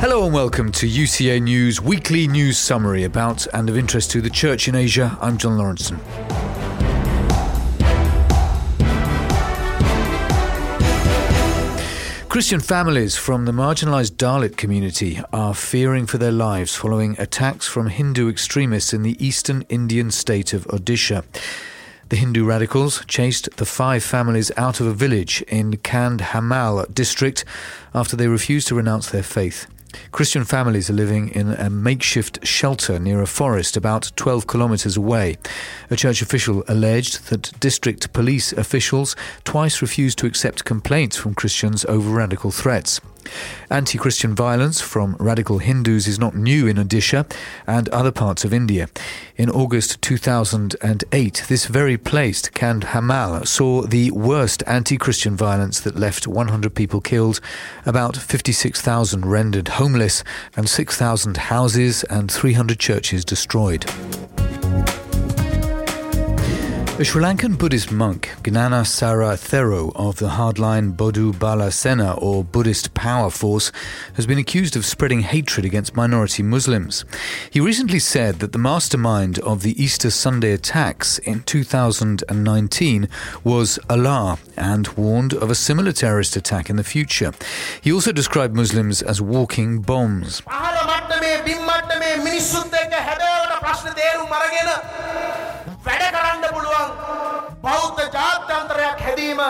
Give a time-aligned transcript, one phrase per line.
[0.00, 4.30] Hello and welcome to UCA News weekly news summary about and of interest to the
[4.30, 5.18] church in Asia.
[5.20, 5.98] I'm John Lawrenson.
[12.28, 17.88] Christian families from the marginalized Dalit community are fearing for their lives following attacks from
[17.88, 21.24] Hindu extremists in the eastern Indian state of Odisha.
[22.10, 27.44] The Hindu radicals chased the five families out of a village in Kandhamal district
[27.92, 29.66] after they refused to renounce their faith.
[30.12, 35.36] Christian families are living in a makeshift shelter near a forest about 12 kilometers away.
[35.90, 41.84] A church official alleged that district police officials twice refused to accept complaints from Christians
[41.84, 43.00] over radical threats.
[43.70, 47.30] Anti Christian violence from radical Hindus is not new in Odisha
[47.66, 48.88] and other parts of India.
[49.36, 56.26] In August 2008, this very place, Kandhamal, saw the worst anti Christian violence that left
[56.26, 57.40] 100 people killed,
[57.86, 60.24] about 56,000 rendered homeless,
[60.56, 63.84] and 6,000 houses and 300 churches destroyed.
[66.98, 72.42] A Sri Lankan Buddhist monk, Gnana Gnanasara Thero of the hardline Bodu Bala Sena or
[72.42, 73.70] Buddhist Power Force,
[74.14, 77.04] has been accused of spreading hatred against minority Muslims.
[77.52, 83.08] He recently said that the mastermind of the Easter Sunday attacks in 2019
[83.44, 87.32] was Allah and warned of a similar terrorist attack in the future.
[87.80, 90.42] He also described Muslims as walking bombs.
[95.84, 96.90] වැඩ කරන්න පුළුවන්.
[97.62, 99.40] බෞද්ධ ජාත්‍යන්තරයක් හැදීම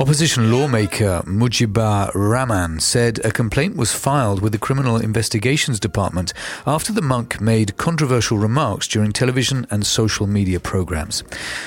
[0.00, 6.32] Opposition lawmaker Mujibur Rahman said a complaint was filed with the Criminal Investigations Department
[6.68, 11.24] after the monk made controversial remarks during television and social media programs.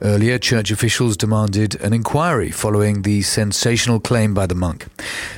[0.00, 4.86] Earlier, church officials demanded an inquiry following the sensational claim by the monk.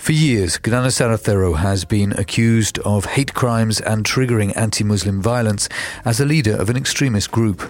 [0.00, 5.68] For years, Gnanasara Thero has been accused of hate crimes and triggering anti Muslim violence
[6.04, 7.62] as a leader of an extremist group.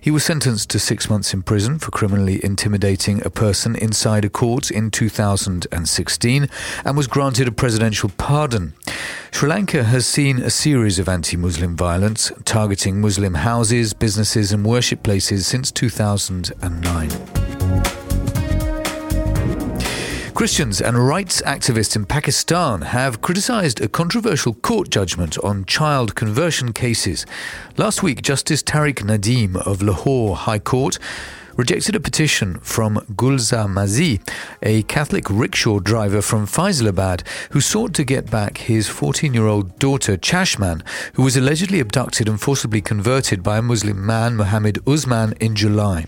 [0.00, 4.28] He was sentenced to six months in prison for criminally intimidating a person inside a
[4.28, 6.48] court in 2016
[6.84, 8.74] and was granted a presidential pardon.
[9.32, 14.64] Sri Lanka has seen a series of anti Muslim violence targeting Muslim houses, businesses, and
[14.64, 17.10] worship places since 2009.
[20.34, 26.72] Christians and rights activists in Pakistan have criticized a controversial court judgment on child conversion
[26.72, 27.26] cases.
[27.76, 30.98] Last week, Justice Tariq Nadeem of Lahore High Court
[31.56, 34.20] rejected a petition from Gulzar Masih,
[34.62, 39.78] a Catholic rickshaw driver from Faisalabad, who sought to get back his 14 year old
[39.78, 40.82] daughter Chashman,
[41.14, 46.06] who was allegedly abducted and forcibly converted by a Muslim man, Mohammed Usman, in July.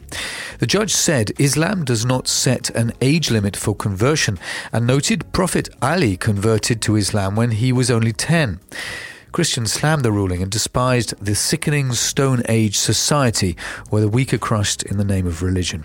[0.59, 4.39] The judge said Islam does not set an age limit for conversion
[4.73, 8.61] and noted Prophet Ali converted to Islam when he was only 10.
[9.35, 13.57] Christians slammed the ruling and despised the sickening Stone Age society
[13.91, 15.83] where the weak are crushed in the name of religion.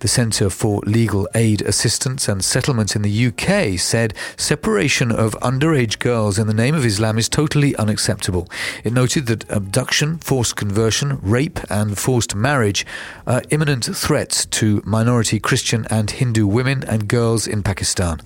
[0.00, 5.98] The Centre for Legal Aid Assistance and Settlement in the UK said separation of underage
[5.98, 8.48] girls in the name of Islam is totally unacceptable.
[8.84, 12.84] It noted that abduction, forced conversion, rape, and forced marriage
[13.26, 18.20] are imminent threats to minority Christian and Hindu women and girls in Pakistan.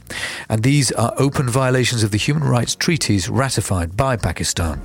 [0.48, 4.80] And these are open violations of the human rights treaties ratified by Pakistan.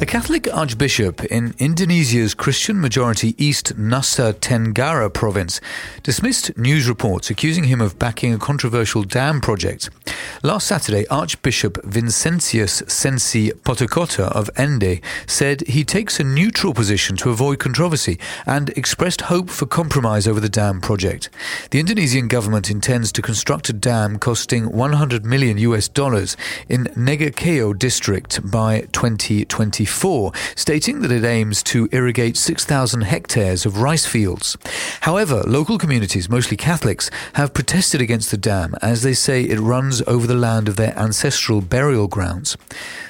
[0.00, 5.60] A Catholic archbishop in Indonesia's Christian majority East Nusa Tenggara province
[6.02, 9.90] dismissed news reports accusing him of backing a controversial dam project.
[10.42, 17.30] Last Saturday, Archbishop Vincentius Sensi Potokota of Ende said he takes a neutral position to
[17.30, 21.30] avoid controversy and expressed hope for compromise over the dam project.
[21.70, 26.36] The Indonesian government intends to construct a dam costing 100 million US dollars
[26.68, 29.83] in Nagekeo district by 2024.
[29.84, 34.56] 2024, stating that it aims to irrigate 6,000 hectares of rice fields.
[35.02, 40.02] However, local communities, mostly Catholics, have protested against the dam as they say it runs
[40.06, 42.56] over the land of their ancestral burial grounds.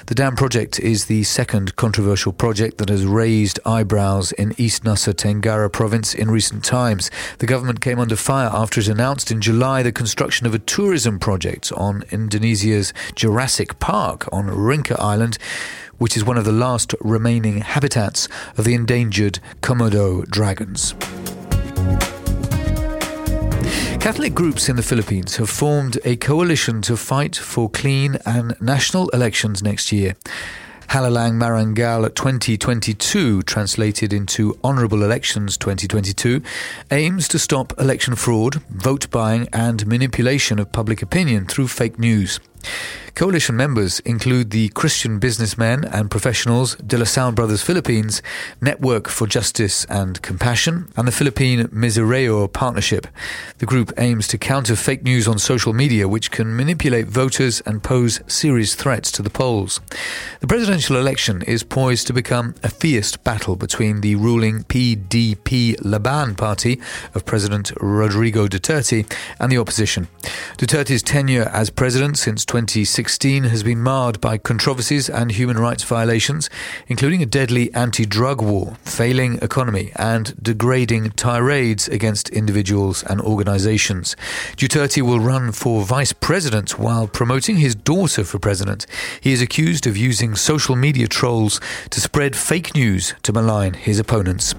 [0.07, 5.13] The dam project is the second controversial project that has raised eyebrows in East Nusa
[5.13, 7.09] Tenggara province in recent times.
[7.39, 11.17] The government came under fire after it announced in July the construction of a tourism
[11.17, 15.39] project on Indonesia's Jurassic Park on Rinca Island
[15.97, 18.27] which is one of the last remaining habitats
[18.57, 20.93] of the endangered Komodo dragons.
[23.99, 29.09] Catholic groups in the Philippines have formed a coalition to fight for clean and national
[29.09, 30.15] elections next year.
[30.89, 36.43] Halalang Marangal 2022, translated into Honourable Elections 2022,
[36.91, 42.39] aims to stop election fraud, vote buying, and manipulation of public opinion through fake news.
[43.15, 48.21] Coalition members include the Christian businessmen and professionals De La Salle Brothers Philippines,
[48.59, 53.07] Network for Justice and Compassion, and the Philippine Misereor Partnership.
[53.59, 57.81] The group aims to counter fake news on social media, which can manipulate voters and
[57.81, 59.79] pose serious threats to the polls.
[60.41, 66.35] The presidential election is poised to become a fierce battle between the ruling PDP Laban
[66.35, 66.81] party
[67.13, 69.09] of President Rodrigo Duterte
[69.39, 70.09] and the opposition.
[70.57, 75.83] Duterte's tenure as president since 2016 2016 has been marred by controversies and human rights
[75.83, 76.49] violations,
[76.87, 84.15] including a deadly anti drug war, failing economy, and degrading tirades against individuals and organizations.
[84.57, 88.87] Duterte will run for vice president while promoting his daughter for president.
[89.21, 91.61] He is accused of using social media trolls
[91.91, 94.55] to spread fake news to malign his opponents.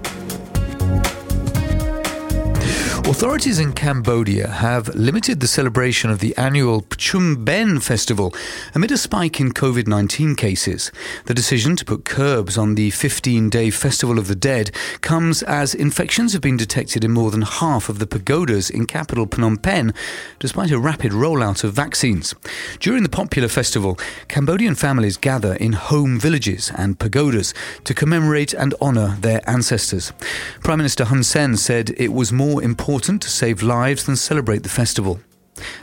[3.07, 8.35] Authorities in Cambodia have limited the celebration of the annual Pchum Ben festival
[8.75, 10.91] amid a spike in COVID 19 cases.
[11.23, 15.73] The decision to put curbs on the 15 day Festival of the Dead comes as
[15.73, 19.93] infections have been detected in more than half of the pagodas in capital Phnom Penh,
[20.37, 22.35] despite a rapid rollout of vaccines.
[22.81, 27.53] During the popular festival, Cambodian families gather in home villages and pagodas
[27.85, 30.11] to commemorate and honour their ancestors.
[30.59, 34.63] Prime Minister Hun Sen said it was more important important to save lives than celebrate
[34.63, 35.19] the festival.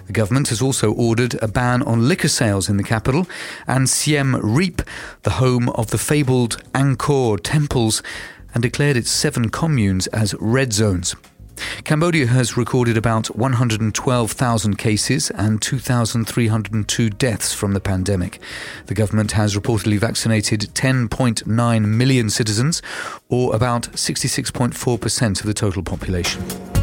[0.09, 3.29] The government has also ordered a ban on liquor sales in the capital,
[3.69, 4.83] and Siem Reap,
[5.23, 8.03] the home of the fabled Angkor temples,
[8.53, 11.15] and declared its seven communes as red zones.
[11.85, 18.41] Cambodia has recorded about 112,000 cases and 2,302 deaths from the pandemic.
[18.87, 22.83] The government has reportedly vaccinated 10.9 million citizens,
[23.29, 26.74] or about 66.4% of the total population.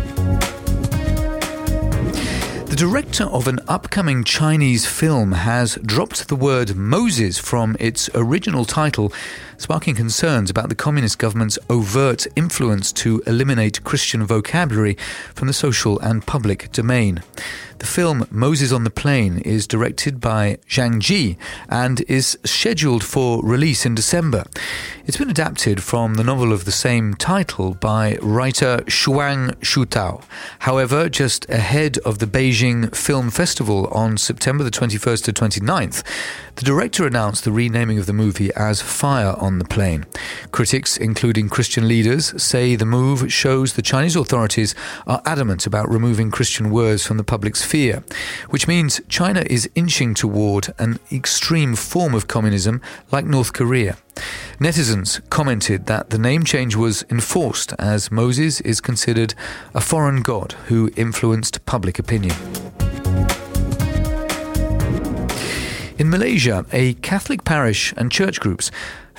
[2.72, 8.64] The director of an upcoming Chinese film has dropped the word Moses from its original
[8.64, 9.12] title,
[9.58, 14.94] sparking concerns about the communist government's overt influence to eliminate Christian vocabulary
[15.36, 17.22] from the social and public domain.
[17.82, 21.36] The film Moses on the Plain is directed by Zhang Ji
[21.68, 24.44] and is scheduled for release in December.
[25.08, 30.24] It's been adapted from the novel of the same title by writer Shuang Xuetao.
[30.60, 36.04] However, just ahead of the Beijing Film Festival on September the 21st to 29th,
[36.58, 40.06] the director announced the renaming of the movie as Fire on the Plain.
[40.52, 44.76] Critics, including Christian leaders, say the move shows the Chinese authorities
[45.08, 48.04] are adamant about removing Christian words from the public sphere,
[48.50, 52.82] which means China is inching toward an extreme form of communism
[53.14, 53.96] like North Korea.
[54.60, 59.34] Netizens commented that the name change was enforced as Moses is considered
[59.74, 62.36] a foreign god who influenced public opinion.
[65.98, 68.70] In Malaysia, a Catholic parish and church groups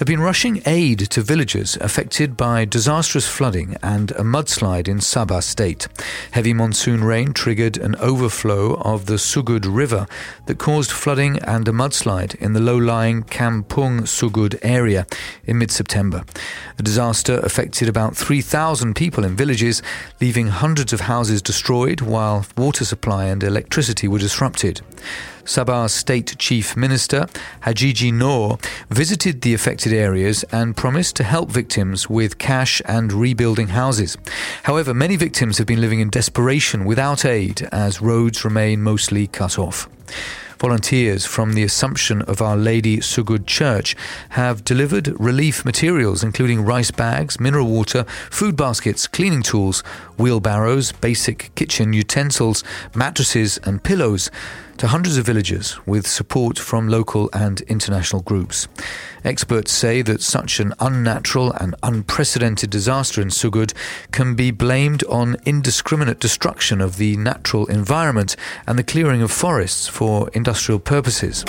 [0.03, 5.41] have been rushing aid to villagers affected by disastrous flooding and a mudslide in Sabah
[5.41, 5.87] state.
[6.33, 10.09] Heavy monsoon rain triggered an overflow of the Sugud River
[10.47, 15.07] that caused flooding and a mudslide in the low-lying Kampung Sugud area
[15.45, 16.25] in mid-September.
[16.79, 19.85] The disaster affected about 3,000 people in villages,
[20.21, 24.81] leaving hundreds of houses destroyed while water supply and electricity were disrupted.
[25.44, 27.27] Sabah State Chief Minister,
[27.65, 28.59] Hajiji Noor,
[28.91, 34.17] visited the affected areas and promised to help victims with cash and rebuilding houses.
[34.65, 39.58] However, many victims have been living in desperation without aid as roads remain mostly cut
[39.58, 39.89] off.
[40.63, 43.96] Volunteers from the Assumption of Our Lady Sugud Church
[44.29, 49.81] have delivered relief materials, including rice bags, mineral water, food baskets, cleaning tools,
[50.19, 52.63] wheelbarrows, basic kitchen utensils,
[52.94, 54.31] mattresses, and pillows
[54.82, 58.67] to hundreds of villagers with support from local and international groups.
[59.24, 63.72] Experts say that such an unnatural and unprecedented disaster in Sugud
[64.10, 68.34] can be blamed on indiscriminate destruction of the natural environment
[68.67, 71.44] and the clearing of forests for industrial purposes.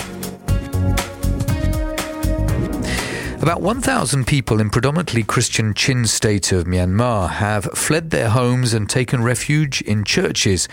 [3.41, 8.87] About 1,000 people in predominantly Christian Chin state of Myanmar have fled their homes and
[8.87, 10.69] taken refuge in churches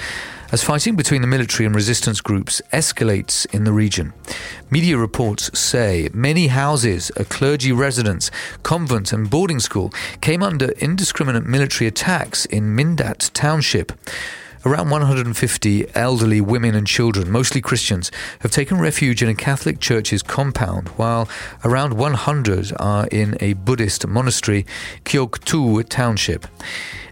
[0.52, 4.12] as fighting between the military and resistance groups escalates in the region.
[4.70, 8.30] Media reports say many houses, a clergy residence,
[8.62, 13.92] convent, and boarding school came under indiscriminate military attacks in Mindat Township.
[14.66, 20.22] Around 150 elderly women and children, mostly Christians, have taken refuge in a Catholic church's
[20.22, 21.30] compound, while
[21.64, 24.66] around 100 are in a Buddhist monastery,
[25.04, 26.46] Kyoktu Township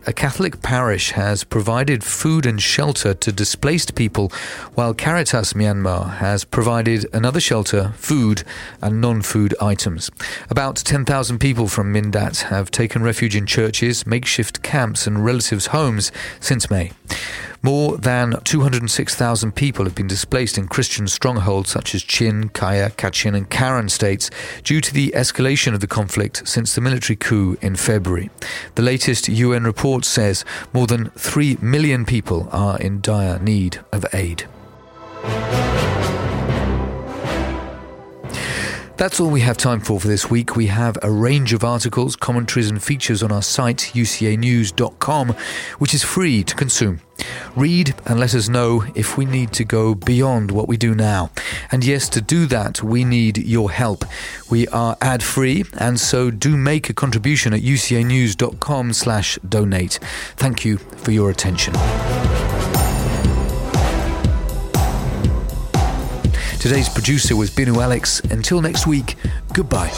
[0.09, 4.33] a Catholic parish has provided food and shelter to displaced people,
[4.75, 8.43] while Caritas Myanmar has provided another shelter, food,
[8.81, 10.11] and non food items.
[10.49, 16.11] About 10,000 people from Mindat have taken refuge in churches, makeshift camps, and relatives' homes
[16.41, 16.93] since May.
[17.63, 23.37] More than 206,000 people have been displaced in Christian strongholds such as Chin, Kaya, Kachin,
[23.37, 24.31] and Karen states
[24.63, 28.31] due to the escalation of the conflict since the military coup in February.
[28.77, 34.07] The latest UN report says more than 3 million people are in dire need of
[34.13, 34.47] aid.
[38.99, 40.57] That's all we have time for for this week.
[40.57, 45.37] We have a range of articles, commentaries, and features on our site, ucanews.com,
[45.79, 47.01] which is free to consume.
[47.55, 51.31] Read and let us know if we need to go beyond what we do now.
[51.71, 54.05] And yes, to do that, we need your help.
[54.51, 60.01] We are ad free, and so do make a contribution at ucanews.com slash donate.
[60.37, 61.75] Thank you for your attention.
[66.59, 68.21] Today's producer was Binu Alex.
[68.21, 69.15] Until next week,
[69.53, 69.91] goodbye.